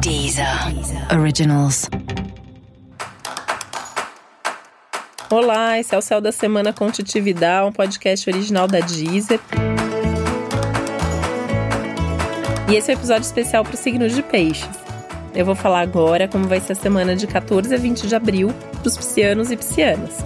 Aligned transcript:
Deezer. 0.00 0.46
Originals. 1.18 1.88
Olá, 5.30 5.78
esse 5.78 5.94
é 5.94 5.98
o 5.98 6.02
Céu 6.02 6.20
da 6.20 6.30
Semana 6.30 6.72
com 6.72 6.90
Titividade, 6.90 7.68
um 7.68 7.72
podcast 7.72 8.28
original 8.28 8.66
da 8.66 8.80
Deezer. 8.80 9.40
E 12.68 12.74
esse 12.74 12.90
é 12.90 12.94
o 12.94 12.96
um 12.96 13.00
episódio 13.00 13.22
especial 13.22 13.64
para 13.64 13.74
o 13.74 13.76
signo 13.76 14.08
de 14.08 14.22
peixes. 14.22 14.68
Eu 15.34 15.44
vou 15.44 15.54
falar 15.54 15.80
agora 15.80 16.28
como 16.28 16.46
vai 16.46 16.60
ser 16.60 16.72
a 16.72 16.76
semana 16.76 17.16
de 17.16 17.26
14 17.26 17.74
a 17.74 17.78
20 17.78 18.06
de 18.06 18.14
abril 18.14 18.52
para 18.72 18.88
os 18.88 18.96
piscianos 18.96 19.50
e 19.50 19.56
piscianas. 19.56 20.24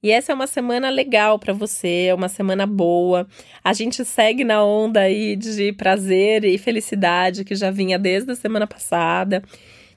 E 0.00 0.12
essa 0.12 0.30
é 0.30 0.34
uma 0.34 0.46
semana 0.46 0.90
legal 0.90 1.40
para 1.40 1.52
você, 1.52 2.06
é 2.08 2.14
uma 2.14 2.28
semana 2.28 2.66
boa. 2.66 3.26
A 3.64 3.72
gente 3.72 4.04
segue 4.04 4.44
na 4.44 4.64
onda 4.64 5.00
aí 5.00 5.34
de 5.34 5.72
prazer 5.72 6.44
e 6.44 6.56
felicidade 6.56 7.44
que 7.44 7.56
já 7.56 7.70
vinha 7.72 7.98
desde 7.98 8.30
a 8.30 8.36
semana 8.36 8.66
passada. 8.66 9.42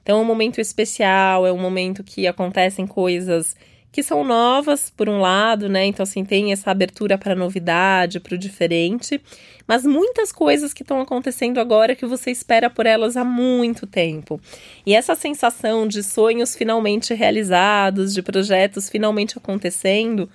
Então 0.02 0.18
é 0.18 0.22
um 0.22 0.24
momento 0.24 0.60
especial, 0.60 1.46
é 1.46 1.52
um 1.52 1.58
momento 1.58 2.02
que 2.02 2.26
acontecem 2.26 2.84
coisas 2.84 3.54
que 3.92 4.02
são 4.02 4.24
novas, 4.24 4.88
por 4.88 5.06
um 5.06 5.20
lado, 5.20 5.68
né? 5.68 5.84
Então, 5.84 6.02
assim, 6.02 6.24
tem 6.24 6.50
essa 6.50 6.70
abertura 6.70 7.18
para 7.18 7.34
novidade, 7.34 8.18
para 8.18 8.34
o 8.34 8.38
diferente, 8.38 9.20
mas 9.68 9.84
muitas 9.84 10.32
coisas 10.32 10.72
que 10.72 10.82
estão 10.82 10.98
acontecendo 10.98 11.60
agora 11.60 11.94
que 11.94 12.06
você 12.06 12.30
espera 12.30 12.70
por 12.70 12.86
elas 12.86 13.18
há 13.18 13.24
muito 13.24 13.86
tempo. 13.86 14.40
E 14.86 14.94
essa 14.94 15.14
sensação 15.14 15.86
de 15.86 16.02
sonhos 16.02 16.56
finalmente 16.56 17.12
realizados, 17.12 18.14
de 18.14 18.22
projetos 18.22 18.88
finalmente 18.88 19.36
acontecendo, 19.36 20.26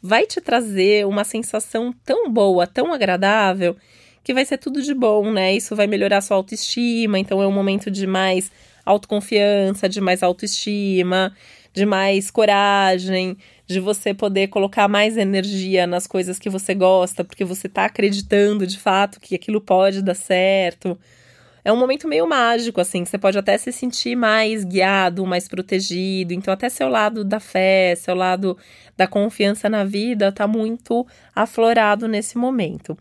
vai 0.00 0.24
te 0.24 0.40
trazer 0.40 1.04
uma 1.04 1.24
sensação 1.24 1.92
tão 2.04 2.30
boa, 2.30 2.64
tão 2.64 2.92
agradável, 2.92 3.76
que 4.22 4.32
vai 4.32 4.44
ser 4.44 4.58
tudo 4.58 4.80
de 4.80 4.94
bom, 4.94 5.32
né? 5.32 5.52
Isso 5.52 5.74
vai 5.74 5.88
melhorar 5.88 6.20
sua 6.20 6.36
autoestima, 6.36 7.18
então 7.18 7.42
é 7.42 7.46
um 7.46 7.52
momento 7.52 7.90
de 7.90 8.06
mais 8.06 8.52
autoconfiança, 8.86 9.88
de 9.88 10.00
mais 10.00 10.22
autoestima 10.22 11.34
de 11.72 11.86
mais 11.86 12.30
coragem, 12.30 13.36
de 13.66 13.80
você 13.80 14.12
poder 14.12 14.48
colocar 14.48 14.88
mais 14.88 15.16
energia 15.16 15.86
nas 15.86 16.06
coisas 16.06 16.38
que 16.38 16.50
você 16.50 16.74
gosta, 16.74 17.24
porque 17.24 17.44
você 17.44 17.66
está 17.66 17.84
acreditando 17.84 18.66
de 18.66 18.78
fato 18.78 19.20
que 19.20 19.34
aquilo 19.34 19.60
pode 19.60 20.02
dar 20.02 20.14
certo. 20.14 20.98
É 21.64 21.72
um 21.72 21.76
momento 21.76 22.08
meio 22.08 22.26
mágico, 22.26 22.80
assim, 22.80 23.04
você 23.04 23.18
pode 23.18 23.38
até 23.38 23.56
se 23.58 23.70
sentir 23.70 24.16
mais 24.16 24.64
guiado, 24.64 25.26
mais 25.26 25.46
protegido. 25.46 26.32
Então, 26.32 26.52
até 26.54 26.68
seu 26.68 26.88
lado 26.88 27.22
da 27.22 27.38
fé, 27.38 27.94
seu 27.96 28.14
lado 28.14 28.56
da 28.96 29.06
confiança 29.06 29.68
na 29.68 29.84
vida 29.84 30.28
está 30.28 30.46
muito 30.46 31.06
aflorado 31.34 32.08
nesse 32.08 32.38
momento. 32.38 32.96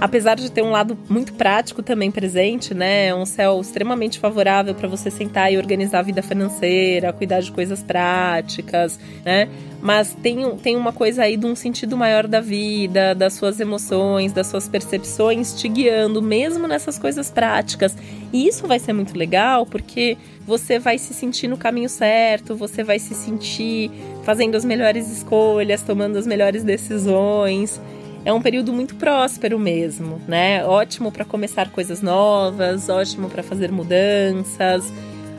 Apesar 0.00 0.34
de 0.36 0.50
ter 0.50 0.62
um 0.62 0.70
lado 0.70 0.96
muito 1.08 1.34
prático 1.34 1.82
também 1.82 2.10
presente, 2.10 2.72
né? 2.72 3.08
É 3.08 3.14
um 3.14 3.26
céu 3.26 3.60
extremamente 3.60 4.18
favorável 4.18 4.74
para 4.74 4.88
você 4.88 5.10
sentar 5.10 5.52
e 5.52 5.58
organizar 5.58 5.98
a 5.98 6.02
vida 6.02 6.22
financeira, 6.22 7.12
cuidar 7.12 7.40
de 7.40 7.52
coisas 7.52 7.82
práticas, 7.82 8.98
né? 9.24 9.48
Mas 9.82 10.14
tem, 10.22 10.56
tem 10.56 10.76
uma 10.76 10.92
coisa 10.92 11.22
aí 11.22 11.36
de 11.36 11.46
um 11.46 11.54
sentido 11.54 11.96
maior 11.96 12.26
da 12.26 12.40
vida, 12.40 13.14
das 13.14 13.34
suas 13.34 13.60
emoções, 13.60 14.32
das 14.32 14.46
suas 14.46 14.68
percepções 14.68 15.54
te 15.54 15.68
guiando, 15.68 16.22
mesmo 16.22 16.66
nessas 16.66 16.98
coisas 16.98 17.30
práticas. 17.30 17.96
E 18.32 18.46
isso 18.46 18.66
vai 18.66 18.78
ser 18.78 18.92
muito 18.92 19.16
legal 19.16 19.66
porque 19.66 20.16
você 20.46 20.78
vai 20.78 20.98
se 20.98 21.12
sentir 21.14 21.48
no 21.48 21.56
caminho 21.56 21.88
certo, 21.88 22.54
você 22.54 22.82
vai 22.82 22.98
se 22.98 23.14
sentir 23.14 23.90
fazendo 24.22 24.54
as 24.54 24.64
melhores 24.64 25.10
escolhas, 25.10 25.82
tomando 25.82 26.18
as 26.18 26.26
melhores 26.26 26.62
decisões 26.62 27.80
é 28.24 28.32
um 28.32 28.40
período 28.40 28.72
muito 28.72 28.94
próspero 28.96 29.58
mesmo, 29.58 30.20
né? 30.28 30.64
Ótimo 30.64 31.10
para 31.10 31.24
começar 31.24 31.70
coisas 31.70 32.02
novas, 32.02 32.88
ótimo 32.88 33.30
para 33.30 33.42
fazer 33.42 33.72
mudanças, 33.72 34.92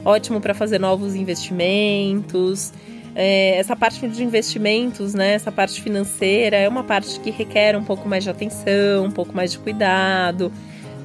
ótimo 0.04 0.42
para 0.42 0.54
fazer 0.54 0.80
novos 0.80 1.16
investimentos. 1.16 2.74
É, 3.14 3.58
essa 3.58 3.76
parte 3.76 4.08
de 4.08 4.24
investimentos, 4.24 5.14
né? 5.14 5.34
Essa 5.34 5.52
parte 5.52 5.82
financeira 5.82 6.58
é 6.58 6.68
uma 6.68 6.84
parte 6.84 7.20
que 7.20 7.30
requer 7.30 7.76
um 7.76 7.84
pouco 7.84 8.08
mais 8.08 8.24
de 8.24 8.30
atenção, 8.30 9.06
um 9.06 9.12
pouco 9.12 9.36
mais 9.36 9.52
de 9.52 9.60
cuidado. 9.60 10.52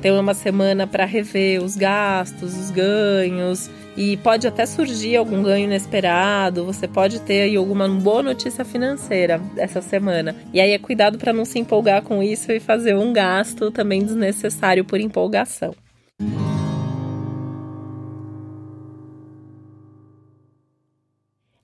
Tem 0.06 0.12
uma 0.12 0.34
semana 0.34 0.87
para 0.87 1.05
rever 1.05 1.61
os 1.61 1.75
gastos, 1.75 2.56
os 2.56 2.71
ganhos, 2.71 3.69
e 3.97 4.17
pode 4.19 4.47
até 4.47 4.65
surgir 4.65 5.17
algum 5.17 5.43
ganho 5.43 5.65
inesperado, 5.65 6.65
você 6.65 6.87
pode 6.87 7.21
ter 7.22 7.41
aí 7.43 7.56
alguma 7.56 7.89
boa 7.89 8.22
notícia 8.22 8.65
financeira 8.65 9.41
essa 9.56 9.83
semana. 9.83 10.37
E 10.53 10.61
aí 10.61 10.71
é 10.71 10.78
cuidado 10.78 11.19
para 11.19 11.33
não 11.33 11.45
se 11.45 11.59
empolgar 11.59 12.03
com 12.03 12.22
isso 12.22 12.53
e 12.53 12.61
fazer 12.61 12.95
um 12.95 13.12
gasto 13.12 13.69
também 13.72 14.05
desnecessário 14.05 14.84
por 14.84 15.00
empolgação. 15.00 15.75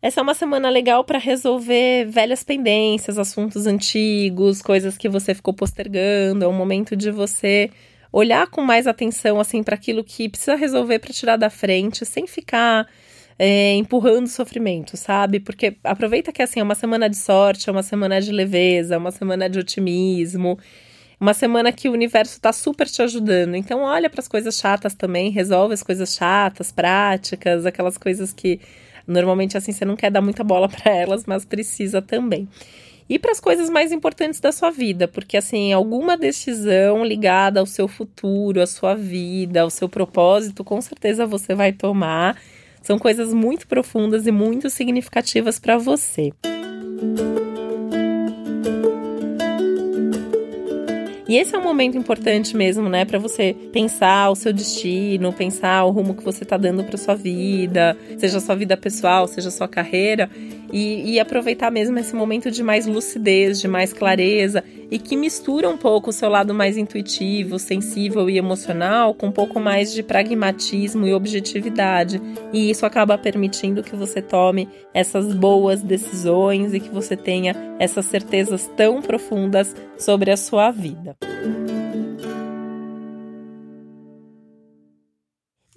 Essa 0.02 0.18
é 0.18 0.22
uma 0.24 0.34
semana 0.34 0.68
legal 0.68 1.04
para 1.04 1.16
resolver 1.16 2.06
velhas 2.06 2.42
pendências, 2.42 3.18
assuntos 3.18 3.68
antigos, 3.68 4.60
coisas 4.60 4.98
que 4.98 5.08
você 5.08 5.32
ficou 5.32 5.54
postergando. 5.54 6.44
É 6.44 6.48
um 6.48 6.52
momento 6.52 6.96
de 6.96 7.12
você 7.12 7.70
olhar 8.12 8.46
com 8.48 8.62
mais 8.62 8.86
atenção 8.86 9.40
assim 9.40 9.62
para 9.62 9.74
aquilo 9.74 10.04
que 10.04 10.28
precisa 10.28 10.54
resolver 10.54 10.98
para 10.98 11.12
tirar 11.12 11.36
da 11.36 11.48
frente, 11.48 12.04
sem 12.04 12.26
ficar 12.26 12.86
é, 13.38 13.74
empurrando 13.74 14.28
sofrimento, 14.28 14.96
sabe? 14.96 15.40
Porque 15.40 15.76
aproveita 15.82 16.30
que 16.30 16.42
assim 16.42 16.60
é 16.60 16.62
uma 16.62 16.74
semana 16.74 17.08
de 17.08 17.16
sorte, 17.16 17.68
é 17.68 17.72
uma 17.72 17.82
semana 17.82 18.20
de 18.20 18.30
leveza, 18.30 18.94
é 18.94 18.98
uma 18.98 19.10
semana 19.10 19.48
de 19.48 19.58
otimismo, 19.58 20.58
uma 21.18 21.32
semana 21.32 21.72
que 21.72 21.88
o 21.88 21.92
universo 21.92 22.34
está 22.34 22.52
super 22.52 22.86
te 22.86 23.00
ajudando. 23.02 23.54
Então 23.54 23.80
olha 23.80 24.10
para 24.10 24.20
as 24.20 24.28
coisas 24.28 24.58
chatas 24.58 24.94
também, 24.94 25.30
resolve 25.30 25.72
as 25.72 25.82
coisas 25.82 26.14
chatas, 26.14 26.70
práticas, 26.70 27.64
aquelas 27.64 27.96
coisas 27.96 28.32
que 28.32 28.60
normalmente 29.06 29.56
assim 29.56 29.72
você 29.72 29.84
não 29.84 29.96
quer 29.96 30.10
dar 30.10 30.20
muita 30.20 30.44
bola 30.44 30.68
para 30.70 30.92
elas, 30.92 31.24
mas 31.26 31.44
precisa 31.44 32.02
também 32.02 32.46
e 33.08 33.18
para 33.18 33.32
as 33.32 33.40
coisas 33.40 33.68
mais 33.68 33.92
importantes 33.92 34.40
da 34.40 34.52
sua 34.52 34.70
vida, 34.70 35.06
porque 35.06 35.36
assim, 35.36 35.72
alguma 35.72 36.16
decisão 36.16 37.04
ligada 37.04 37.60
ao 37.60 37.66
seu 37.66 37.88
futuro, 37.88 38.60
à 38.60 38.66
sua 38.66 38.94
vida, 38.94 39.62
ao 39.62 39.70
seu 39.70 39.88
propósito, 39.88 40.64
com 40.64 40.80
certeza 40.80 41.26
você 41.26 41.54
vai 41.54 41.72
tomar. 41.72 42.36
São 42.82 42.98
coisas 42.98 43.32
muito 43.32 43.66
profundas 43.66 44.26
e 44.26 44.32
muito 44.32 44.68
significativas 44.68 45.58
para 45.58 45.78
você. 45.78 46.32
E 51.32 51.38
esse 51.38 51.54
é 51.54 51.58
um 51.58 51.62
momento 51.62 51.96
importante 51.96 52.54
mesmo, 52.54 52.90
né, 52.90 53.06
para 53.06 53.18
você 53.18 53.56
pensar 53.72 54.28
o 54.28 54.34
seu 54.34 54.52
destino, 54.52 55.32
pensar 55.32 55.82
o 55.84 55.90
rumo 55.90 56.14
que 56.14 56.22
você 56.22 56.42
está 56.42 56.58
dando 56.58 56.84
para 56.84 56.98
sua 56.98 57.14
vida, 57.14 57.96
seja 58.18 58.38
sua 58.38 58.54
vida 58.54 58.76
pessoal, 58.76 59.26
seja 59.26 59.50
sua 59.50 59.66
carreira, 59.66 60.28
e, 60.72 61.12
e, 61.12 61.20
aproveitar 61.20 61.70
mesmo 61.70 61.98
esse 61.98 62.14
momento 62.14 62.50
de 62.50 62.62
mais 62.62 62.86
lucidez, 62.86 63.60
de 63.60 63.68
mais 63.68 63.92
clareza 63.92 64.64
e 64.90 64.98
que 64.98 65.16
mistura 65.16 65.68
um 65.68 65.76
pouco 65.76 66.10
o 66.10 66.12
seu 66.12 66.28
lado 66.28 66.54
mais 66.54 66.76
intuitivo, 66.76 67.58
sensível 67.58 68.28
e 68.30 68.38
emocional 68.38 69.14
com 69.14 69.26
um 69.26 69.32
pouco 69.32 69.60
mais 69.60 69.92
de 69.92 70.02
pragmatismo 70.02 71.06
e 71.06 71.12
objetividade. 71.12 72.20
E 72.52 72.70
isso 72.70 72.86
acaba 72.86 73.18
permitindo 73.18 73.82
que 73.82 73.94
você 73.94 74.22
tome 74.22 74.68
essas 74.94 75.34
boas 75.34 75.82
decisões 75.82 76.72
e 76.72 76.80
que 76.80 76.88
você 76.88 77.16
tenha 77.16 77.54
essas 77.78 78.06
certezas 78.06 78.70
tão 78.76 79.02
profundas 79.02 79.74
sobre 79.98 80.30
a 80.30 80.36
sua 80.36 80.70
vida. 80.70 81.16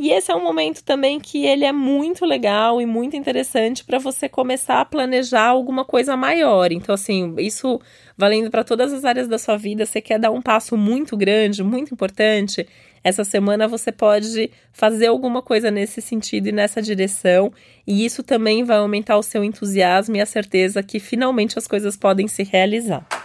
E 0.06 0.12
esse 0.12 0.32
é 0.32 0.36
um 0.36 0.44
momento 0.44 0.84
também 0.84 1.20
que 1.20 1.48
ele 1.48 1.66
é 1.66 1.72
muito 1.72 2.28
legal 2.28 2.80
e 2.80 2.86
muito 2.86 3.16
interessante 3.16 3.84
para 3.84 3.98
você 3.98 4.30
começar 4.30 4.80
a 4.80 4.86
planejar 4.86 5.48
alguma 5.48 5.84
coisa 5.84 6.16
maior. 6.16 6.72
Então, 6.72 6.94
assim, 6.94 7.34
isso 7.40 7.82
valendo 8.16 8.52
para 8.52 8.64
todas 8.64 8.94
as 8.94 9.04
áreas 9.04 9.28
da 9.28 9.40
sua 9.40 9.58
vida, 9.58 9.84
você 9.84 10.00
quer 10.00 10.20
dar 10.20 10.30
um 10.30 10.44
passo 10.44 10.78
muito 10.78 11.18
grande, 11.18 11.64
muito 11.64 11.92
importante. 11.92 12.68
Essa 13.04 13.24
semana 13.24 13.68
você 13.68 13.92
pode 13.92 14.52
fazer 14.72 15.08
alguma 15.08 15.42
coisa 15.42 15.72
nesse 15.72 16.04
sentido 16.04 16.50
e 16.50 16.52
nessa 16.52 16.84
direção, 16.84 17.52
e 17.88 18.06
isso 18.06 18.22
também 18.22 18.64
vai 18.64 18.78
aumentar 18.78 19.18
o 19.18 19.24
seu 19.24 19.44
entusiasmo 19.44 20.16
e 20.18 20.22
a 20.22 20.26
certeza 20.28 20.84
que 20.84 21.00
finalmente 21.00 21.58
as 21.58 21.66
coisas 21.66 21.98
podem 21.98 22.28
se 22.28 22.44
realizar. 22.44 23.25